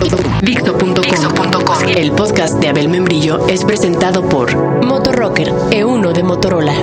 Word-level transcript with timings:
Dixo.com. 0.00 1.88
El 1.94 2.12
podcast 2.12 2.54
de 2.54 2.68
Abel 2.68 2.88
Membrillo 2.88 3.46
es 3.48 3.64
presentado 3.64 4.26
por 4.26 4.56
Motorrocker 4.82 5.48
E1 5.48 6.12
de 6.12 6.22
Motorola. 6.22 6.74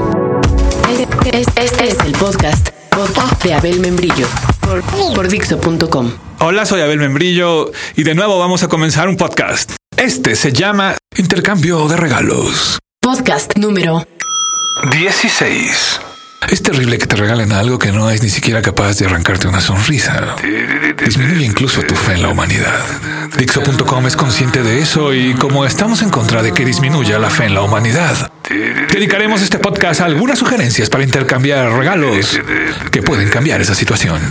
Este, 0.90 1.40
este 1.40 1.88
es 1.88 1.98
el 2.06 2.12
podcast, 2.12 2.70
podcast 2.92 3.44
de 3.44 3.56
Abel 3.56 3.80
Membrillo 3.80 4.28
por, 4.62 4.84
por 5.16 5.28
Dixo.com. 5.28 6.12
Hola, 6.40 6.66
soy 6.68 6.82
Abel 6.82 7.00
Membrillo 7.00 7.72
y 7.96 8.04
de 8.04 8.14
nuevo 8.14 8.38
vamos 8.38 8.62
a 8.62 8.68
comenzar 8.68 9.08
un 9.08 9.18
podcast. 9.18 9.72
Este 9.96 10.36
se 10.36 10.54
llama 10.54 10.96
Intercambio 11.18 11.88
de 11.88 11.98
Regalos. 11.98 12.78
Podcast 13.02 13.58
número 13.58 14.06
16. 14.92 16.02
Es 16.50 16.64
terrible 16.64 16.98
que 16.98 17.08
te 17.08 17.18
regalen 17.18 17.52
algo 17.52 17.78
que 17.78 17.92
no 17.92 18.10
es 18.10 18.24
ni 18.24 18.30
siquiera 18.30 18.62
capaz 18.62 18.98
de 18.98 19.06
arrancarte 19.06 19.48
una 19.48 19.60
sonrisa. 19.60 20.36
Disminuye 21.04 21.46
incluso 21.46 21.82
tu 21.82 21.94
fe 21.94 22.14
en 22.14 22.22
la 22.22 22.30
humanidad. 22.30 22.86
Dixo.com 23.38 24.08
es 24.08 24.16
consciente 24.16 24.64
de 24.64 24.80
eso 24.80 25.14
y 25.14 25.34
como 25.36 25.66
estamos 25.66 26.02
en 26.02 26.10
contra 26.10 26.42
de 26.42 26.54
que 26.54 26.64
disminuya 26.64 27.20
la 27.20 27.30
fe 27.30 27.46
en 27.46 27.54
la 27.54 27.62
humanidad, 27.62 28.32
dedicaremos 28.50 29.42
este 29.42 29.60
podcast 29.60 30.00
a 30.00 30.06
algunas 30.06 30.40
sugerencias 30.40 30.90
para 30.90 31.04
intercambiar 31.04 31.70
regalos 31.74 32.40
que 32.92 33.02
pueden 33.02 33.30
cambiar 33.30 33.60
esa 33.60 33.76
situación. 33.76 34.22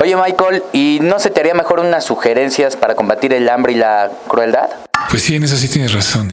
Oye 0.00 0.16
Michael, 0.16 0.64
¿y 0.72 0.98
no 1.00 1.20
se 1.20 1.30
te 1.30 1.40
haría 1.40 1.54
mejor 1.54 1.78
unas 1.78 2.04
sugerencias 2.04 2.74
para 2.76 2.96
combatir 2.96 3.32
el 3.32 3.48
hambre 3.48 3.74
y 3.74 3.76
la 3.76 4.10
crueldad? 4.26 4.68
Pues 5.10 5.22
sí, 5.22 5.36
en 5.36 5.44
eso 5.44 5.56
sí 5.56 5.68
tienes 5.68 5.92
razón. 5.92 6.30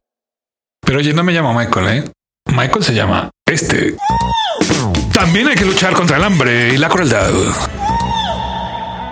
Pero 0.84 1.00
oye, 1.00 1.14
no 1.14 1.24
me 1.24 1.34
llamo 1.34 1.54
Michael, 1.54 1.88
¿eh? 1.88 2.12
Michael 2.48 2.84
se 2.84 2.96
llama 2.96 3.30
este. 3.46 3.96
También 5.20 5.50
hay 5.50 5.56
que 5.56 5.66
luchar 5.66 5.92
contra 5.94 6.16
el 6.16 6.24
hambre 6.24 6.74
y 6.74 6.78
la 6.78 6.88
crueldad. 6.88 7.30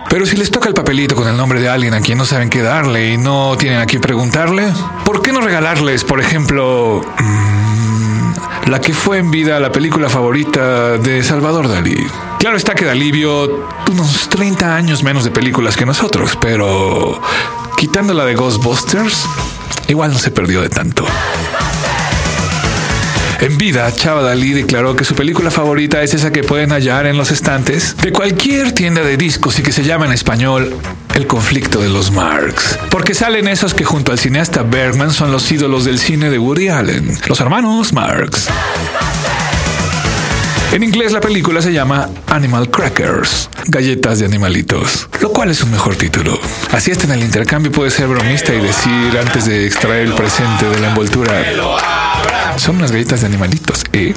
Pero 0.10 0.26
si 0.26 0.38
les 0.38 0.50
toca 0.50 0.70
el 0.70 0.74
papelito 0.74 1.16
con 1.16 1.28
el 1.28 1.36
nombre 1.36 1.60
de 1.60 1.68
alguien 1.68 1.94
a 1.94 2.00
quien 2.00 2.18
no 2.18 2.24
saben 2.24 2.50
qué 2.50 2.62
darle 2.62 3.12
y 3.12 3.18
no 3.18 3.58
tienen 3.58 3.82
a 3.82 3.86
quién 3.86 4.02
preguntarle, 4.02 4.72
¿por 5.04 5.22
qué 5.22 5.34
no 5.34 5.42
regalarles, 5.42 6.06
por 6.06 6.22
ejemplo, 6.22 7.02
mmm, 7.20 8.70
la 8.70 8.80
que 8.80 8.94
fue 8.94 9.18
en 9.18 9.32
vida 9.32 9.60
la 9.60 9.74
película 9.74 10.08
favorita 10.10 10.98
de 10.98 11.22
Salvador 11.24 11.68
Dalí? 11.68 11.98
Claro 12.40 12.56
está 12.56 12.74
que 12.74 12.86
Dalí 12.86 13.12
vio 13.12 13.68
unos 13.92 14.30
30 14.30 14.78
años 14.78 15.04
menos 15.04 15.26
de 15.26 15.32
películas 15.32 15.76
que 15.76 15.86
nosotros, 15.86 16.38
pero 16.40 17.22
quitando 17.76 18.14
la 18.14 18.24
de 18.24 18.34
Ghostbusters, 18.34 19.28
igual 19.90 20.14
no 20.14 20.20
se 20.20 20.32
perdió 20.32 20.62
de 20.62 20.70
tanto. 20.70 21.06
En 23.40 23.58
vida, 23.58 23.92
Chava 23.94 24.24
Dalí 24.24 24.52
declaró 24.52 24.96
que 24.96 25.04
su 25.04 25.14
película 25.14 25.52
favorita 25.52 26.02
es 26.02 26.14
esa 26.16 26.32
que 26.32 26.44
pueden 26.44 26.72
hallar 26.72 27.06
en 27.06 27.18
los 27.18 27.30
estantes 27.30 27.96
de 27.98 28.12
cualquier 28.12 28.72
tienda 28.72 29.02
de 29.04 29.16
discos 29.16 29.60
y 29.60 29.64
que 29.64 29.72
se 29.72 29.84
llama 29.84 30.08
en 30.08 30.14
español 30.14 30.76
El 31.14 31.28
conflicto 31.28 31.80
de 31.80 31.90
los 31.90 32.12
Marx. 32.12 32.80
Porque 32.90 33.14
salen 33.14 33.48
esos 33.48 33.76
que 33.76 33.86
junto 33.86 34.12
al 34.12 34.18
cineasta 34.18 34.64
Bergman 34.64 35.12
son 35.12 35.32
los 35.32 35.52
ídolos 35.52 35.86
del 35.86 36.00
cine 36.00 36.32
de 36.32 36.40
Woody 36.40 36.70
Allen, 36.70 37.16
los 37.28 37.40
hermanos 37.40 37.94
Marx. 37.94 38.48
En 40.72 40.84
inglés 40.84 41.14
la 41.14 41.22
película 41.22 41.62
se 41.62 41.72
llama 41.72 42.10
Animal 42.28 42.70
Crackers, 42.70 43.50
galletas 43.68 44.20
de 44.20 44.26
animalitos, 44.26 45.08
lo 45.22 45.32
cual 45.32 45.50
es 45.50 45.64
un 45.64 45.72
mejor 45.72 45.96
título. 45.96 46.38
Así 46.72 46.92
hasta 46.92 47.06
en 47.06 47.14
el 47.14 47.24
intercambio 47.24 47.72
puede 47.72 47.90
ser 47.90 48.08
bromista 48.08 48.54
y 48.54 48.60
decir 48.60 49.18
antes 49.18 49.46
de 49.46 49.66
extraer 49.66 50.08
el 50.08 50.14
presente 50.14 50.70
de 50.70 50.80
la 50.80 50.90
envoltura, 50.90 51.42
son 52.58 52.78
unas 52.78 52.92
galletas 52.92 53.22
de 53.22 53.28
animalitos, 53.28 53.86
¿eh? 53.94 54.14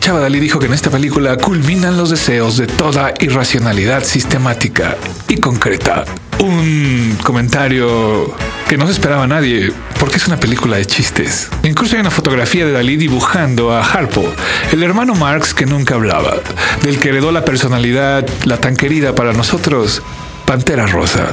Chava 0.00 0.18
Dalí 0.18 0.40
dijo 0.40 0.58
que 0.58 0.66
en 0.66 0.72
esta 0.72 0.90
película 0.90 1.36
culminan 1.36 1.96
los 1.96 2.10
deseos 2.10 2.56
de 2.56 2.66
toda 2.66 3.14
irracionalidad 3.20 4.02
sistemática 4.02 4.96
y 5.28 5.36
concreta. 5.36 6.04
Un 6.40 7.16
comentario 7.22 8.34
que 8.72 8.78
no 8.78 8.86
se 8.86 8.92
esperaba 8.92 9.26
nadie, 9.26 9.70
porque 10.00 10.16
es 10.16 10.26
una 10.26 10.40
película 10.40 10.78
de 10.78 10.86
chistes. 10.86 11.50
Incluso 11.62 11.94
hay 11.94 12.00
una 12.00 12.10
fotografía 12.10 12.64
de 12.64 12.72
Dalí 12.72 12.96
dibujando 12.96 13.70
a 13.70 13.84
Harpo, 13.84 14.24
el 14.72 14.82
hermano 14.82 15.14
Marx 15.14 15.52
que 15.52 15.66
nunca 15.66 15.96
hablaba, 15.96 16.36
del 16.82 16.98
que 16.98 17.10
heredó 17.10 17.32
la 17.32 17.44
personalidad, 17.44 18.26
la 18.46 18.56
tan 18.56 18.74
querida 18.74 19.14
para 19.14 19.34
nosotros, 19.34 20.00
Pantera 20.46 20.86
Rosa. 20.86 21.32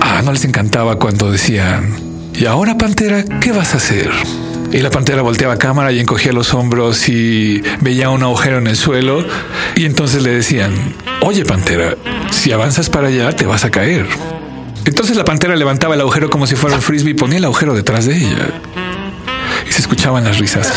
Ah, 0.00 0.22
no 0.24 0.32
les 0.32 0.44
encantaba 0.44 0.96
cuando 0.96 1.30
decían, 1.30 1.94
¿y 2.34 2.46
ahora 2.46 2.76
Pantera 2.76 3.22
qué 3.40 3.52
vas 3.52 3.74
a 3.74 3.76
hacer? 3.76 4.10
Y 4.72 4.78
la 4.78 4.90
pantera 4.90 5.22
volteaba 5.22 5.54
a 5.54 5.58
cámara 5.58 5.92
y 5.92 6.00
encogía 6.00 6.32
los 6.32 6.52
hombros 6.52 7.08
y 7.08 7.62
veía 7.80 8.10
un 8.10 8.24
agujero 8.24 8.58
en 8.58 8.66
el 8.66 8.76
suelo. 8.76 9.24
Y 9.76 9.84
entonces 9.84 10.24
le 10.24 10.30
decían, 10.30 10.72
oye 11.22 11.44
pantera, 11.44 11.94
si 12.32 12.50
avanzas 12.50 12.90
para 12.90 13.06
allá 13.06 13.30
te 13.36 13.46
vas 13.46 13.64
a 13.64 13.70
caer. 13.70 14.06
Entonces 14.90 15.16
la 15.16 15.24
pantera 15.24 15.54
levantaba 15.54 15.94
el 15.94 16.00
agujero 16.00 16.30
como 16.30 16.48
si 16.48 16.56
fuera 16.56 16.74
un 16.74 16.82
frisbee 16.82 17.12
y 17.12 17.14
ponía 17.14 17.38
el 17.38 17.44
agujero 17.44 17.74
detrás 17.74 18.06
de 18.06 18.16
ella. 18.16 18.48
Y 19.68 19.72
se 19.72 19.82
escuchaban 19.82 20.24
las 20.24 20.38
risas. 20.38 20.68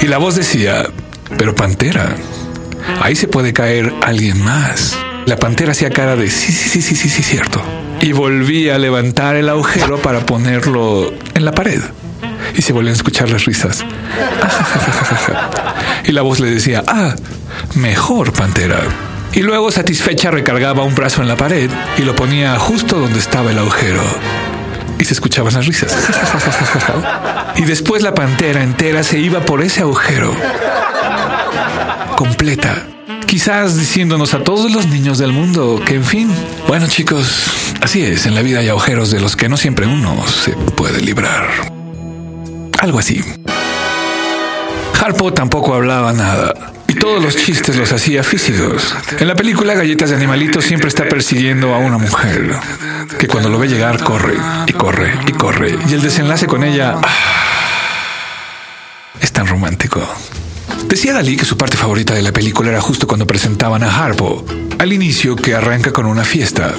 y 0.00 0.06
la 0.06 0.16
voz 0.16 0.36
decía, 0.36 0.86
pero 1.36 1.54
pantera, 1.54 2.16
ahí 3.02 3.16
se 3.16 3.28
puede 3.28 3.52
caer 3.52 3.92
alguien 4.02 4.42
más. 4.42 4.96
La 5.26 5.36
pantera 5.36 5.72
hacía 5.72 5.90
cara 5.90 6.16
de 6.16 6.30
sí, 6.30 6.52
sí, 6.52 6.70
sí, 6.70 6.80
sí, 6.80 6.96
sí, 6.96 7.10
sí, 7.10 7.22
cierto. 7.22 7.60
Y 8.00 8.12
volvía 8.12 8.76
a 8.76 8.78
levantar 8.78 9.36
el 9.36 9.50
agujero 9.50 10.00
para 10.00 10.24
ponerlo 10.24 11.12
en 11.34 11.44
la 11.44 11.52
pared 11.52 11.82
y 12.56 12.62
se 12.62 12.72
volvían 12.72 12.94
a 12.94 12.96
escuchar 12.96 13.28
las 13.28 13.44
risas. 13.44 13.84
y 16.06 16.12
la 16.12 16.22
voz 16.22 16.40
le 16.40 16.50
decía, 16.50 16.82
ah, 16.86 17.14
mejor, 17.74 18.32
Pantera. 18.32 18.80
Y 19.34 19.40
luego, 19.40 19.70
satisfecha, 19.70 20.30
recargaba 20.30 20.84
un 20.84 20.94
brazo 20.94 21.22
en 21.22 21.28
la 21.28 21.36
pared 21.36 21.70
y 21.96 22.02
lo 22.02 22.14
ponía 22.14 22.58
justo 22.58 22.98
donde 22.98 23.18
estaba 23.18 23.50
el 23.50 23.58
agujero. 23.58 24.02
Y 24.98 25.04
se 25.04 25.14
escuchaban 25.14 25.54
las 25.54 25.66
risas. 25.66 25.96
y 27.56 27.62
después 27.62 28.02
la 28.02 28.14
pantera 28.14 28.62
entera 28.62 29.02
se 29.02 29.18
iba 29.18 29.40
por 29.40 29.62
ese 29.62 29.80
agujero. 29.80 30.34
Completa. 32.16 32.86
Quizás 33.26 33.78
diciéndonos 33.78 34.34
a 34.34 34.44
todos 34.44 34.70
los 34.70 34.86
niños 34.86 35.18
del 35.18 35.32
mundo 35.32 35.80
que, 35.84 35.94
en 35.94 36.04
fin, 36.04 36.30
bueno 36.68 36.86
chicos, 36.86 37.74
así 37.80 38.04
es, 38.04 38.26
en 38.26 38.34
la 38.34 38.42
vida 38.42 38.60
hay 38.60 38.68
agujeros 38.68 39.10
de 39.10 39.20
los 39.20 39.36
que 39.36 39.48
no 39.48 39.56
siempre 39.56 39.86
uno 39.86 40.26
se 40.26 40.52
puede 40.52 41.00
librar 41.00 41.72
algo 42.82 42.98
así. 42.98 43.22
Harpo 45.02 45.32
tampoco 45.32 45.74
hablaba 45.74 46.12
nada. 46.12 46.54
Y 46.86 46.94
todos 46.94 47.20
los 47.20 47.34
chistes 47.36 47.74
los 47.76 47.90
hacía 47.90 48.22
físicos. 48.22 48.94
En 49.18 49.26
la 49.26 49.34
película 49.34 49.74
Galletas 49.74 50.10
de 50.10 50.16
Animalitos 50.16 50.64
siempre 50.64 50.86
está 50.86 51.08
persiguiendo 51.08 51.74
a 51.74 51.78
una 51.78 51.98
mujer 51.98 52.54
que 53.18 53.26
cuando 53.26 53.48
lo 53.48 53.58
ve 53.58 53.66
llegar 53.66 54.00
corre 54.04 54.34
y 54.64 54.72
corre 54.72 55.12
y 55.26 55.32
corre. 55.32 55.76
Y 55.88 55.94
el 55.94 56.02
desenlace 56.02 56.46
con 56.46 56.62
ella 56.62 57.00
ah, 57.02 57.08
es 59.20 59.32
tan 59.32 59.48
romántico. 59.48 60.00
Decía 60.86 61.12
Dalí 61.12 61.36
que 61.36 61.46
su 61.46 61.56
parte 61.56 61.76
favorita 61.76 62.14
de 62.14 62.22
la 62.22 62.30
película 62.30 62.70
era 62.70 62.80
justo 62.80 63.08
cuando 63.08 63.26
presentaban 63.26 63.82
a 63.82 64.04
Harpo, 64.04 64.44
al 64.78 64.92
inicio 64.92 65.34
que 65.34 65.56
arranca 65.56 65.92
con 65.92 66.06
una 66.06 66.22
fiesta. 66.22 66.74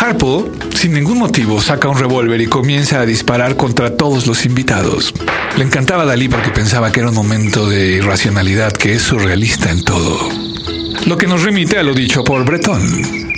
Harpo, 0.00 0.48
sin 0.82 0.94
ningún 0.94 1.20
motivo, 1.20 1.60
saca 1.60 1.86
un 1.86 1.96
revólver 1.96 2.40
y 2.40 2.48
comienza 2.48 2.98
a 2.98 3.06
disparar 3.06 3.56
contra 3.56 3.96
todos 3.96 4.26
los 4.26 4.44
invitados. 4.44 5.14
Le 5.56 5.62
encantaba 5.62 6.02
a 6.02 6.06
Dalí 6.06 6.28
porque 6.28 6.50
pensaba 6.50 6.90
que 6.90 6.98
era 6.98 7.10
un 7.10 7.14
momento 7.14 7.68
de 7.68 7.98
irracionalidad 7.98 8.72
que 8.72 8.94
es 8.94 9.02
surrealista 9.02 9.70
en 9.70 9.84
todo. 9.84 10.28
Lo 11.06 11.16
que 11.16 11.28
nos 11.28 11.44
remite 11.44 11.78
a 11.78 11.84
lo 11.84 11.94
dicho 11.94 12.24
por 12.24 12.44
Breton, 12.44 12.82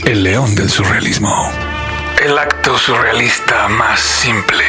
el 0.07 0.23
león 0.23 0.55
del 0.55 0.71
surrealismo. 0.71 1.53
El 2.25 2.39
acto 2.39 2.79
surrealista 2.79 3.69
más 3.69 4.01
simple 4.01 4.65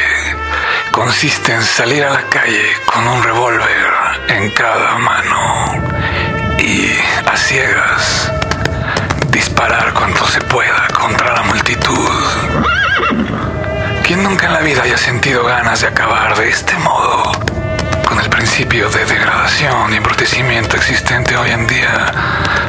consiste 0.90 1.54
en 1.54 1.62
salir 1.62 2.04
a 2.04 2.12
la 2.12 2.28
calle 2.28 2.66
con 2.84 3.08
un 3.08 3.22
revólver 3.22 3.88
en 4.28 4.50
cada 4.50 4.98
mano 4.98 5.82
y 6.58 6.90
a 7.26 7.36
ciegas 7.38 8.30
disparar 9.30 9.94
cuanto 9.94 10.26
se 10.26 10.42
pueda 10.42 10.88
contra 10.94 11.32
la 11.32 11.42
multitud. 11.44 12.65
¿Quién 14.16 14.30
nunca 14.30 14.46
en 14.46 14.54
la 14.54 14.60
vida 14.60 14.82
haya 14.82 14.96
sentido 14.96 15.44
ganas 15.44 15.82
de 15.82 15.88
acabar 15.88 16.34
de 16.38 16.48
este 16.48 16.72
modo? 16.78 17.32
Con 18.08 18.18
el 18.18 18.30
principio 18.30 18.88
de 18.88 19.04
degradación 19.04 19.92
y 19.92 19.96
embrutecimiento 19.96 20.74
existente 20.76 21.36
hoy 21.36 21.50
en 21.50 21.66
día, 21.66 22.14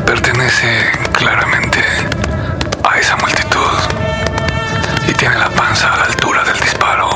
pertenece 0.05 0.91
claramente 1.13 1.79
a 2.83 2.99
esa 2.99 3.15
multitud 3.15 3.77
y 5.07 5.13
tiene 5.13 5.37
la 5.37 5.49
panza 5.49 5.93
a 5.93 5.97
la 5.99 6.03
altura 6.03 6.43
del 6.43 6.59
disparo. 6.59 7.09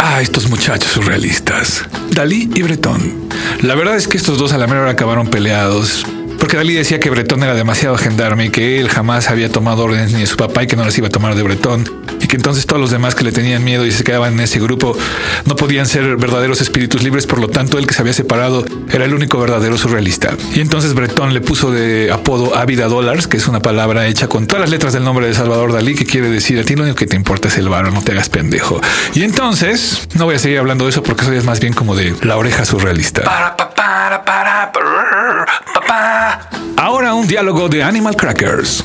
Ah, 0.00 0.20
estos 0.20 0.50
muchachos 0.50 0.90
surrealistas. 0.90 1.84
Dalí 2.10 2.50
y 2.56 2.62
Bretón. 2.62 3.28
La 3.62 3.76
verdad 3.76 3.94
es 3.94 4.08
que 4.08 4.16
estos 4.16 4.36
dos 4.36 4.52
a 4.52 4.58
la 4.58 4.66
mera 4.66 4.80
hora 4.80 4.90
acabaron 4.90 5.28
peleados, 5.28 6.04
porque 6.40 6.56
Dalí 6.56 6.74
decía 6.74 6.98
que 6.98 7.08
Bretón 7.08 7.44
era 7.44 7.54
demasiado 7.54 7.96
gendarme 7.98 8.46
y 8.46 8.50
que 8.50 8.80
él 8.80 8.88
jamás 8.88 9.30
había 9.30 9.48
tomado 9.48 9.84
órdenes 9.84 10.12
ni 10.12 10.22
de 10.22 10.26
su 10.26 10.36
papá 10.36 10.64
y 10.64 10.66
que 10.66 10.74
no 10.74 10.84
las 10.84 10.98
iba 10.98 11.06
a 11.06 11.10
tomar 11.10 11.36
de 11.36 11.44
Bretón 11.44 12.04
que 12.34 12.36
entonces 12.36 12.66
todos 12.66 12.82
los 12.82 12.90
demás 12.90 13.14
que 13.14 13.22
le 13.22 13.30
tenían 13.30 13.62
miedo 13.62 13.86
y 13.86 13.92
se 13.92 14.02
quedaban 14.02 14.32
en 14.32 14.40
ese 14.40 14.58
grupo 14.58 14.96
no 15.44 15.54
podían 15.54 15.86
ser 15.86 16.16
verdaderos 16.16 16.60
espíritus 16.60 17.00
libres, 17.00 17.28
por 17.28 17.38
lo 17.38 17.46
tanto 17.46 17.78
el 17.78 17.86
que 17.86 17.94
se 17.94 18.02
había 18.02 18.12
separado 18.12 18.64
era 18.90 19.04
el 19.04 19.14
único 19.14 19.38
verdadero 19.38 19.78
surrealista. 19.78 20.34
Y 20.52 20.58
entonces 20.58 20.94
Breton 20.94 21.32
le 21.32 21.40
puso 21.40 21.70
de 21.70 22.10
apodo 22.10 22.56
Ávida 22.56 22.88
Dollars, 22.88 23.28
que 23.28 23.36
es 23.36 23.46
una 23.46 23.60
palabra 23.60 24.08
hecha 24.08 24.26
con 24.26 24.48
todas 24.48 24.62
las 24.62 24.70
letras 24.70 24.92
del 24.92 25.04
nombre 25.04 25.28
de 25.28 25.34
Salvador 25.34 25.72
Dalí, 25.72 25.94
que 25.94 26.06
quiere 26.06 26.28
decir 26.28 26.58
a 26.58 26.64
ti 26.64 26.74
lo 26.74 26.82
único 26.82 26.96
que 26.96 27.06
te 27.06 27.14
importa 27.14 27.46
es 27.46 27.56
el 27.56 27.68
varo, 27.68 27.92
no 27.92 28.02
te 28.02 28.10
hagas 28.10 28.28
pendejo. 28.28 28.80
Y 29.14 29.22
entonces, 29.22 30.08
no 30.14 30.24
voy 30.24 30.34
a 30.34 30.40
seguir 30.40 30.58
hablando 30.58 30.86
de 30.86 30.90
eso 30.90 31.04
porque 31.04 31.22
eso 31.22 31.32
es 31.34 31.44
más 31.44 31.60
bien 31.60 31.72
como 31.72 31.94
de 31.94 32.16
la 32.22 32.36
oreja 32.36 32.64
surrealista. 32.64 33.22
Para, 33.22 33.56
para, 33.56 34.24
para, 34.24 34.72
Ahora 36.76 37.14
un 37.14 37.28
diálogo 37.28 37.68
de 37.68 37.84
Animal 37.84 38.16
Crackers. 38.16 38.84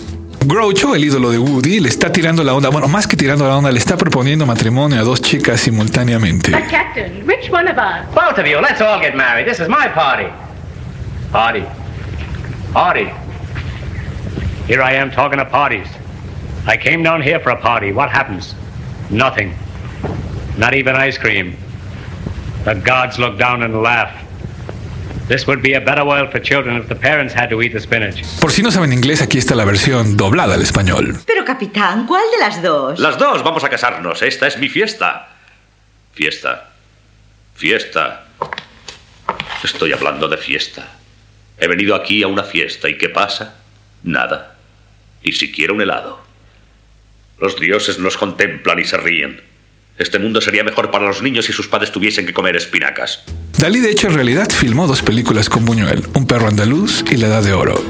Groucho, 0.50 0.96
el 0.96 1.06
ídolo 1.06 1.30
de 1.30 1.38
Woody, 1.38 1.80
le 1.80 1.90
está 1.90 2.12
tirando 2.12 2.44
la 2.44 2.56
onda. 2.56 2.70
Bueno, 2.70 2.88
más 2.88 3.06
que 3.06 3.16
tirando 3.16 3.48
la 3.48 3.56
onda, 3.56 3.72
le 3.72 3.78
está 3.78 3.96
proponiendo 3.96 4.48
matrimonio 4.48 5.00
a 5.00 5.04
dos 5.04 5.22
chicas 5.22 5.62
simultáneamente. 5.62 6.50
But 6.50 6.68
Captain, 6.72 7.24
which 7.28 7.52
one 7.52 7.70
of 7.70 7.78
us? 7.78 8.04
Both 8.16 8.40
of 8.40 8.48
you. 8.48 8.60
Let's 8.60 8.82
all 8.82 9.00
get 9.00 9.16
married. 9.16 9.46
This 9.48 9.60
is 9.60 9.68
my 9.70 9.88
party. 9.94 10.28
Party. 11.32 11.64
Party. 12.74 13.12
Here 14.66 14.82
I 14.82 14.94
am 14.94 15.12
talking 15.12 15.40
of 15.40 15.52
parties. 15.52 15.86
I 16.66 16.78
came 16.78 17.04
down 17.04 17.22
here 17.22 17.40
for 17.40 17.52
a 17.52 17.62
party. 17.62 17.92
What 17.92 18.10
happens? 18.10 18.56
Nothing. 19.12 19.54
Not 20.58 20.74
even 20.74 20.96
ice 20.96 21.20
cream. 21.20 21.58
The 22.66 22.74
gods 22.74 23.20
look 23.20 23.38
down 23.38 23.62
and 23.62 23.84
laugh. 23.84 24.16
Por 28.42 28.52
si 28.52 28.64
no 28.64 28.72
saben 28.72 28.92
inglés, 28.92 29.22
aquí 29.22 29.38
está 29.38 29.54
la 29.54 29.64
versión 29.64 30.18
doblada 30.18 30.56
al 30.56 30.64
español. 30.64 31.18
Pero 31.28 31.46
capitán, 31.46 32.08
¿cuál 32.08 32.24
de 32.32 32.40
las 32.40 32.64
dos? 32.64 33.00
Las 33.00 33.20
dos, 33.20 33.44
vamos 33.44 33.64
a 33.64 33.70
casarnos. 33.70 34.24
Esta 34.24 34.48
es 34.48 34.58
mi 34.58 34.70
fiesta. 34.70 35.30
Fiesta. 36.14 36.72
Fiesta. 37.54 38.26
Estoy 39.64 39.94
hablando 39.94 40.28
de 40.28 40.38
fiesta. 40.38 40.98
He 41.60 41.68
venido 41.68 41.94
aquí 41.94 42.24
a 42.24 42.28
una 42.28 42.44
fiesta 42.44 42.90
y 42.90 42.98
¿qué 42.98 43.10
pasa? 43.10 43.56
Nada. 44.02 44.56
Ni 45.24 45.32
siquiera 45.34 45.74
un 45.74 45.82
helado. 45.82 46.24
Los 47.38 47.60
dioses 47.60 48.00
nos 48.00 48.18
contemplan 48.18 48.80
y 48.80 48.86
se 48.86 48.98
ríen. 48.98 49.44
Este 50.00 50.18
mundo 50.18 50.42
sería 50.42 50.64
mejor 50.64 50.90
para 50.90 51.06
los 51.06 51.22
niños 51.22 51.46
si 51.46 51.54
sus 51.54 51.68
padres 51.68 51.92
tuviesen 51.92 52.26
que 52.26 52.34
comer 52.34 52.56
espinacas. 52.56 53.26
Dalí, 53.60 53.82
de 53.82 53.92
hecho, 53.92 54.08
en 54.08 54.14
realidad 54.14 54.48
filmó 54.50 54.88
dos 54.88 55.02
películas 55.02 55.50
con 55.50 55.66
Buñuel, 55.66 56.08
Un 56.14 56.26
perro 56.26 56.48
andaluz 56.48 57.04
y 57.12 57.18
La 57.18 57.28
Edad 57.28 57.44
de 57.44 57.52
Oro 57.52 57.84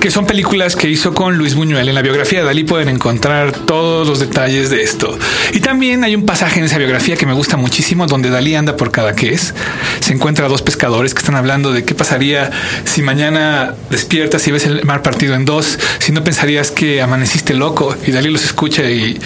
que 0.00 0.10
son 0.10 0.24
películas 0.24 0.76
que 0.76 0.88
hizo 0.88 1.12
con 1.12 1.36
Luis 1.36 1.54
Buñuel. 1.54 1.86
En 1.86 1.94
la 1.94 2.00
biografía 2.00 2.38
de 2.38 2.46
Dalí 2.46 2.64
pueden 2.64 2.88
encontrar 2.88 3.52
todos 3.52 4.08
los 4.08 4.18
detalles 4.18 4.70
de 4.70 4.82
esto. 4.82 5.18
Y 5.52 5.60
también 5.60 6.04
hay 6.04 6.14
un 6.14 6.24
pasaje 6.24 6.58
en 6.58 6.64
esa 6.64 6.78
biografía 6.78 7.16
que 7.16 7.26
me 7.26 7.34
gusta 7.34 7.58
muchísimo, 7.58 8.06
donde 8.06 8.30
Dalí 8.30 8.54
anda 8.54 8.78
por 8.78 8.92
cada 8.92 9.10
es. 9.10 9.52
Se 10.00 10.14
encuentra 10.14 10.46
a 10.46 10.48
dos 10.48 10.62
pescadores 10.62 11.12
que 11.12 11.18
están 11.18 11.34
hablando 11.34 11.70
de 11.70 11.84
qué 11.84 11.94
pasaría 11.94 12.50
si 12.84 13.02
mañana 13.02 13.74
despiertas 13.90 14.48
y 14.48 14.52
ves 14.52 14.64
el 14.64 14.86
mar 14.86 15.02
partido 15.02 15.34
en 15.34 15.44
dos, 15.44 15.78
si 15.98 16.12
no 16.12 16.24
pensarías 16.24 16.70
que 16.70 17.02
amaneciste 17.02 17.52
loco. 17.52 17.94
Y 18.06 18.12
Dalí 18.12 18.30
los 18.30 18.44
escucha 18.44 18.84
y 18.84 19.20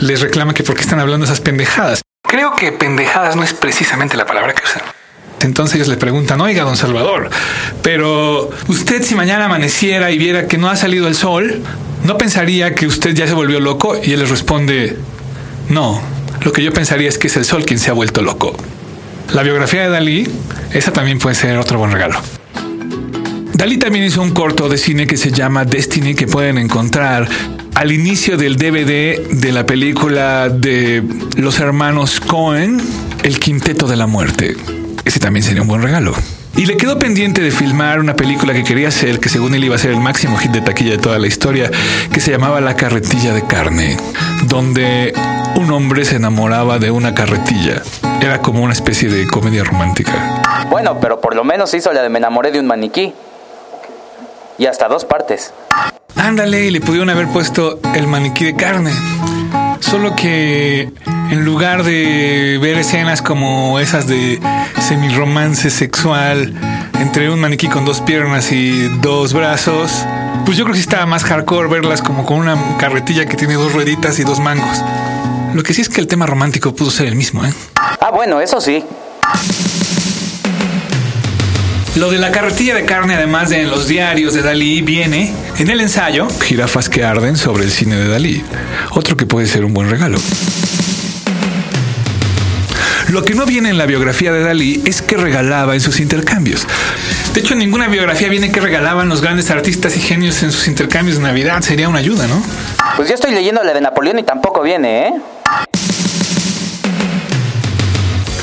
les 0.00 0.20
reclama 0.20 0.52
que 0.52 0.62
por 0.62 0.74
qué 0.74 0.82
están 0.82 1.00
hablando 1.00 1.24
esas 1.24 1.40
pendejadas. 1.40 2.02
Creo 2.28 2.54
que 2.54 2.70
pendejadas 2.70 3.34
no 3.34 3.44
es 3.44 3.54
precisamente 3.54 4.18
la 4.18 4.26
palabra 4.26 4.52
que 4.52 4.62
usan. 4.62 4.97
Entonces 5.40 5.76
ellos 5.76 5.88
le 5.88 5.96
preguntan, 5.96 6.40
oiga, 6.40 6.64
don 6.64 6.76
Salvador, 6.76 7.30
pero 7.82 8.50
usted 8.66 9.02
si 9.02 9.14
mañana 9.14 9.44
amaneciera 9.44 10.10
y 10.10 10.18
viera 10.18 10.46
que 10.46 10.58
no 10.58 10.68
ha 10.68 10.76
salido 10.76 11.06
el 11.08 11.14
sol, 11.14 11.62
¿no 12.04 12.18
pensaría 12.18 12.74
que 12.74 12.86
usted 12.86 13.14
ya 13.14 13.26
se 13.26 13.34
volvió 13.34 13.60
loco? 13.60 13.98
Y 14.02 14.12
él 14.12 14.20
les 14.20 14.30
responde, 14.30 14.96
no, 15.68 16.00
lo 16.42 16.52
que 16.52 16.62
yo 16.62 16.72
pensaría 16.72 17.08
es 17.08 17.18
que 17.18 17.28
es 17.28 17.36
el 17.36 17.44
sol 17.44 17.64
quien 17.64 17.78
se 17.78 17.90
ha 17.90 17.92
vuelto 17.92 18.22
loco. 18.22 18.56
La 19.32 19.42
biografía 19.42 19.82
de 19.82 19.88
Dalí, 19.90 20.28
esa 20.72 20.92
también 20.92 21.18
puede 21.18 21.34
ser 21.34 21.58
otro 21.58 21.78
buen 21.78 21.92
regalo. 21.92 22.20
Dalí 23.52 23.76
también 23.76 24.04
hizo 24.04 24.22
un 24.22 24.30
corto 24.30 24.68
de 24.68 24.78
cine 24.78 25.06
que 25.06 25.16
se 25.16 25.32
llama 25.32 25.64
Destiny 25.64 26.14
que 26.14 26.26
pueden 26.26 26.58
encontrar 26.58 27.28
al 27.74 27.92
inicio 27.92 28.36
del 28.36 28.56
DVD 28.56 29.28
de 29.30 29.52
la 29.52 29.66
película 29.66 30.48
de 30.48 31.02
los 31.36 31.60
hermanos 31.60 32.20
Cohen, 32.20 32.80
El 33.22 33.38
Quinteto 33.38 33.86
de 33.86 33.96
la 33.96 34.06
Muerte. 34.06 34.56
Ese 35.08 35.20
también 35.20 35.42
sería 35.42 35.62
un 35.62 35.68
buen 35.68 35.80
regalo. 35.80 36.12
Y 36.54 36.66
le 36.66 36.76
quedó 36.76 36.98
pendiente 36.98 37.40
de 37.40 37.50
filmar 37.50 37.98
una 37.98 38.14
película 38.14 38.52
que 38.52 38.62
quería 38.62 38.88
hacer, 38.88 39.20
que 39.20 39.30
según 39.30 39.54
él 39.54 39.64
iba 39.64 39.74
a 39.74 39.78
ser 39.78 39.92
el 39.92 40.00
máximo 40.00 40.36
hit 40.36 40.50
de 40.50 40.60
taquilla 40.60 40.90
de 40.90 40.98
toda 40.98 41.18
la 41.18 41.26
historia, 41.26 41.70
que 42.12 42.20
se 42.20 42.30
llamaba 42.30 42.60
La 42.60 42.76
carretilla 42.76 43.32
de 43.32 43.42
carne, 43.46 43.96
donde 44.48 45.14
un 45.54 45.72
hombre 45.72 46.04
se 46.04 46.16
enamoraba 46.16 46.78
de 46.78 46.90
una 46.90 47.14
carretilla. 47.14 47.80
Era 48.20 48.42
como 48.42 48.62
una 48.62 48.74
especie 48.74 49.08
de 49.08 49.26
comedia 49.26 49.64
romántica. 49.64 50.42
Bueno, 50.68 51.00
pero 51.00 51.22
por 51.22 51.34
lo 51.34 51.42
menos 51.42 51.72
hizo 51.72 51.90
la 51.94 52.02
de 52.02 52.10
Me 52.10 52.18
enamoré 52.18 52.50
de 52.50 52.60
un 52.60 52.66
maniquí. 52.66 53.14
Y 54.58 54.66
hasta 54.66 54.88
dos 54.88 55.06
partes. 55.06 55.54
Ándale, 56.16 56.66
y 56.66 56.70
le 56.70 56.82
pudieron 56.82 57.08
haber 57.08 57.28
puesto 57.28 57.80
el 57.94 58.06
maniquí 58.08 58.44
de 58.44 58.56
carne. 58.56 58.92
Solo 59.80 60.14
que 60.14 60.92
en 61.30 61.44
lugar 61.44 61.82
de 61.82 62.58
ver 62.60 62.78
escenas 62.78 63.22
como 63.22 63.78
esas 63.80 64.06
de 64.06 64.40
semirromance 64.80 65.70
sexual 65.70 66.54
entre 67.00 67.30
un 67.30 67.40
maniquí 67.40 67.68
con 67.68 67.84
dos 67.84 68.00
piernas 68.00 68.50
y 68.52 68.88
dos 69.00 69.32
brazos, 69.32 70.04
pues 70.44 70.56
yo 70.56 70.64
creo 70.64 70.74
que 70.74 70.80
sí 70.80 70.86
estaba 70.88 71.06
más 71.06 71.24
hardcore 71.24 71.68
verlas 71.68 72.02
como 72.02 72.24
con 72.24 72.38
una 72.38 72.56
carretilla 72.78 73.26
que 73.26 73.36
tiene 73.36 73.54
dos 73.54 73.72
rueditas 73.72 74.18
y 74.18 74.24
dos 74.24 74.40
mangos. 74.40 74.82
Lo 75.54 75.62
que 75.62 75.74
sí 75.74 75.82
es 75.82 75.88
que 75.88 76.00
el 76.00 76.06
tema 76.06 76.26
romántico 76.26 76.74
pudo 76.74 76.90
ser 76.90 77.06
el 77.06 77.16
mismo, 77.16 77.44
¿eh? 77.44 77.52
Ah, 77.76 78.10
bueno, 78.12 78.40
eso 78.40 78.60
sí. 78.60 78.84
Lo 81.96 82.10
de 82.10 82.18
la 82.18 82.30
carretilla 82.30 82.74
de 82.74 82.84
carne, 82.84 83.14
además 83.14 83.50
de 83.50 83.62
en 83.62 83.70
los 83.70 83.88
diarios 83.88 84.34
de 84.34 84.42
Dalí, 84.42 84.82
viene 84.82 85.32
en 85.58 85.68
el 85.68 85.80
ensayo 85.80 86.28
Jirafas 86.44 86.88
que 86.88 87.04
arden 87.04 87.36
sobre 87.36 87.64
el 87.64 87.72
cine 87.72 87.96
de 87.96 88.08
Dalí. 88.08 88.44
Otro 88.90 89.16
que 89.16 89.26
puede 89.26 89.46
ser 89.46 89.64
un 89.64 89.74
buen 89.74 89.90
regalo. 89.90 90.18
Lo 93.08 93.22
que 93.22 93.34
no 93.34 93.46
viene 93.46 93.70
en 93.70 93.78
la 93.78 93.86
biografía 93.86 94.32
de 94.32 94.42
Dalí 94.42 94.82
es 94.84 95.00
que 95.00 95.16
regalaba 95.16 95.72
en 95.72 95.80
sus 95.80 95.98
intercambios. 95.98 96.66
De 97.32 97.40
hecho, 97.40 97.54
en 97.54 97.60
ninguna 97.60 97.88
biografía 97.88 98.28
viene 98.28 98.52
que 98.52 98.60
regalaban 98.60 99.08
los 99.08 99.22
grandes 99.22 99.50
artistas 99.50 99.96
y 99.96 100.00
genios 100.00 100.42
en 100.42 100.52
sus 100.52 100.68
intercambios 100.68 101.16
de 101.16 101.22
Navidad. 101.22 101.62
Sería 101.62 101.88
una 101.88 102.00
ayuda, 102.00 102.26
¿no? 102.26 102.42
Pues 102.96 103.08
yo 103.08 103.14
estoy 103.14 103.32
leyendo 103.32 103.62
la 103.64 103.72
de 103.72 103.80
Napoleón 103.80 104.18
y 104.18 104.24
tampoco 104.24 104.60
viene, 104.60 105.08
¿eh? 105.08 105.12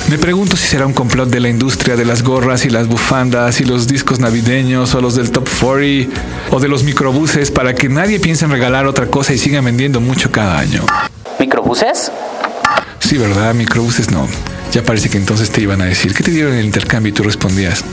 Me 0.09 0.17
pregunto 0.17 0.57
si 0.57 0.65
será 0.65 0.87
un 0.87 0.93
complot 0.93 1.29
de 1.29 1.39
la 1.41 1.49
industria 1.49 1.95
de 1.95 2.05
las 2.05 2.23
gorras 2.23 2.65
y 2.65 2.69
las 2.71 2.87
bufandas 2.87 3.61
y 3.61 3.65
los 3.65 3.87
discos 3.87 4.19
navideños 4.19 4.95
o 4.95 5.01
los 5.01 5.15
del 5.15 5.29
Top 5.31 5.47
40 5.61 6.09
o 6.49 6.59
de 6.59 6.67
los 6.67 6.83
microbuses 6.83 7.51
para 7.51 7.75
que 7.75 7.87
nadie 7.87 8.19
piense 8.19 8.45
en 8.45 8.51
regalar 8.51 8.87
otra 8.87 9.07
cosa 9.07 9.33
y 9.33 9.37
sigan 9.37 9.65
vendiendo 9.65 10.01
mucho 10.01 10.31
cada 10.31 10.57
año. 10.57 10.83
¿Microbuses? 11.37 12.11
Sí, 12.99 13.17
¿verdad? 13.17 13.53
Microbuses 13.53 14.09
no. 14.09 14.27
Ya 14.75 14.83
parece 14.83 15.09
que 15.09 15.17
entonces 15.17 15.51
te 15.51 15.61
iban 15.61 15.81
a 15.81 15.85
decir, 15.85 16.13
¿qué 16.13 16.21
te 16.21 16.31
dieron 16.31 16.51
en 16.51 16.59
el 16.59 16.65
intercambio? 16.65 17.09
Y 17.09 17.13
tú 17.13 17.23
respondías, 17.23 17.85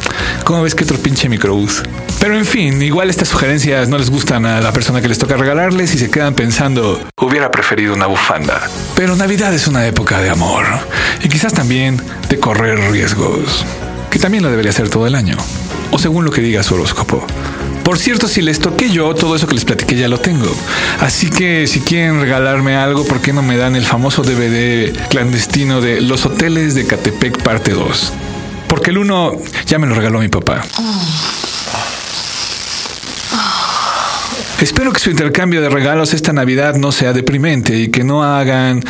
¿cómo 0.43 0.65
ves 0.65 0.75
que 0.75 0.83
otro 0.83 0.99
pinche 0.99 1.29
microbús? 1.29 1.81
Pero 2.19 2.37
en 2.37 2.45
fin, 2.45 2.83
igual 2.83 3.09
estas 3.09 3.29
sugerencias 3.29 3.89
no 3.89 3.99
les 3.99 4.11
gustan 4.11 4.47
a 4.47 4.61
la 4.61 4.73
persona 4.73 5.01
que 5.01 5.07
les 5.07 5.17
toca 5.17 5.37
regalarles 5.37 5.95
y 5.95 5.99
se 5.99 6.11
quedan 6.11 6.35
pensando, 6.35 7.01
hubiera 7.21 7.53
preferido 7.53 7.95
una 7.95 8.07
bufanda. 8.07 8.69
Pero 8.97 9.15
Navidad 9.15 9.55
es 9.55 9.69
una 9.69 9.87
época 9.87 10.21
de 10.23 10.31
amor 10.31 10.65
y 11.23 11.29
quizás 11.29 11.53
también 11.55 12.03
de 12.29 12.41
correr 12.41 12.91
riesgos, 12.91 13.65
que 14.11 14.19
también 14.19 14.43
lo 14.43 14.51
debería 14.51 14.73
hacer 14.73 14.89
todo 14.89 15.07
el 15.07 15.15
año, 15.15 15.37
o 15.93 16.01
según 16.01 16.25
lo 16.25 16.33
que 16.33 16.41
diga 16.41 16.65
su 16.65 16.75
horóscopo. 16.75 17.25
Por 17.85 17.99
cierto, 17.99 18.29
si 18.29 18.43
les 18.43 18.61
toqué 18.61 18.91
yo, 18.91 19.15
todo 19.15 19.35
eso 19.35 19.47
que 19.47 19.55
les 19.55 19.65
platiqué 19.65 19.97
ya 19.97 20.09
lo 20.09 20.19
tengo. 20.19 20.55
Así 21.01 21.31
que 21.31 21.67
si 21.67 21.81
quieren 21.81 22.21
regalarme 22.21 22.77
algo, 22.77 23.05
¿por 23.05 23.21
qué 23.21 23.33
no 23.33 23.43
me 23.43 23.57
dan 23.57 23.75
el 23.75 23.85
famoso 23.85 24.23
DVD 24.23 24.93
clandestino 25.09 25.81
de 25.81 26.01
Los 26.01 26.25
Hoteles 26.25 26.75
de 26.75 26.87
Catepec 26.87 27.43
parte 27.43 27.73
2? 27.73 28.13
Porque 28.69 28.91
el 28.91 28.99
uno 28.99 29.33
ya 29.67 29.79
me 29.79 29.87
lo 29.87 29.95
regaló 29.95 30.21
mi 30.21 30.29
papá. 30.29 30.65
Espero 34.63 34.93
que 34.93 35.01
su 35.01 35.11
intercambio 35.11 35.61
de 35.61 35.69
regalos 35.69 36.15
esta 36.15 36.33
Navidad 36.33 36.77
no 36.77 36.93
sea 36.93 37.13
deprimente 37.13 37.75
y 37.75 37.91
que 37.91 38.05
no 38.05 38.23
hagan 38.23 38.81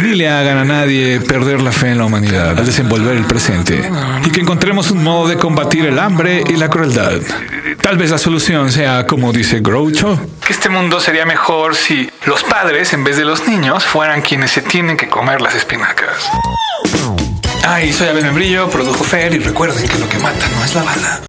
ni 0.00 0.14
le 0.14 0.28
hagan 0.28 0.56
a 0.56 0.64
nadie 0.64 1.18
perder 1.18 1.60
la 1.60 1.72
fe 1.72 1.88
en 1.88 1.98
la 1.98 2.04
humanidad 2.04 2.56
al 2.56 2.64
desenvolver 2.64 3.16
el 3.16 3.24
presente 3.24 3.90
y 4.24 4.30
que 4.30 4.40
encontremos 4.40 4.92
un 4.92 5.02
modo 5.02 5.26
de 5.26 5.36
combatir 5.36 5.84
el 5.84 5.98
hambre 5.98 6.44
y 6.46 6.52
la 6.52 6.70
crueldad. 6.70 7.20
Tal 7.82 7.98
vez 7.98 8.12
la 8.12 8.18
solución 8.18 8.70
sea, 8.70 9.04
como 9.04 9.32
dice 9.32 9.58
Groucho, 9.58 10.16
que 10.46 10.52
este 10.52 10.68
mundo 10.68 11.00
sería 11.00 11.26
mejor 11.26 11.74
si 11.74 12.08
los 12.26 12.44
padres, 12.44 12.92
en 12.92 13.02
vez 13.02 13.16
de 13.16 13.24
los 13.24 13.48
niños, 13.48 13.84
fueran 13.84 14.22
quienes 14.22 14.52
se 14.52 14.62
tienen 14.62 14.96
que 14.96 15.08
comer 15.08 15.40
las 15.40 15.56
espinacas. 15.56 16.30
Ay, 17.66 17.92
soy 17.92 18.06
Abel 18.06 18.24
Membrillo, 18.24 18.70
produjo 18.70 19.02
Fer 19.02 19.34
y 19.34 19.38
recuerden 19.40 19.88
que 19.88 19.98
lo 19.98 20.08
que 20.08 20.20
mata 20.20 20.46
no 20.54 20.64
es 20.64 20.74
la 20.76 20.82
bala, 20.84 21.20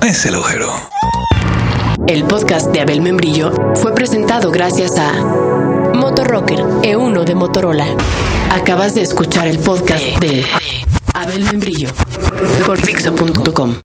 es 0.00 0.26
el 0.26 0.36
agujero. 0.36 0.70
El 2.06 2.24
podcast 2.24 2.70
de 2.70 2.80
Abel 2.80 3.00
Membrillo 3.00 3.50
fue 3.76 3.94
presentado 3.94 4.50
gracias 4.50 4.98
a 4.98 5.12
Motorrocker 5.94 6.58
E1 6.58 7.24
de 7.24 7.34
Motorola. 7.34 7.86
Acabas 8.50 8.94
de 8.94 9.02
escuchar 9.02 9.46
el 9.48 9.58
podcast 9.58 10.04
de 10.20 10.44
Abel 11.14 11.44
Membrillo 11.44 11.88
por 12.66 12.80
Dixo.com. 12.80 13.76